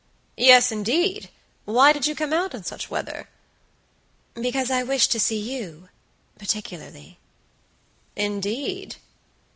[0.37, 1.29] "Yes, indeed!
[1.65, 3.29] Why did you come out in such weather?"
[4.33, 5.61] "Because I wished to see
[6.39, 7.17] youparticularly."
[8.15, 8.95] "Indeed!"